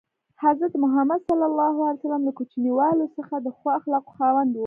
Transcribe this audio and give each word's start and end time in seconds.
حضرت 0.43 0.73
محمد 0.83 1.19
ﷺ 1.31 2.23
له 2.27 2.31
کوچنیوالي 2.37 3.07
څخه 3.17 3.35
د 3.39 3.47
ښو 3.57 3.67
اخلاقو 3.79 4.11
خاوند 4.17 4.51
و. 4.55 4.59